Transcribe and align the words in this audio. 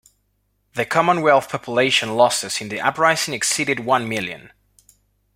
The 0.73 0.83
Commonwealth 0.83 1.47
population 1.47 2.15
losses 2.17 2.59
in 2.59 2.69
the 2.69 2.81
uprising 2.81 3.35
exceeded 3.35 3.81
one 3.81 4.09
million. 4.09 4.51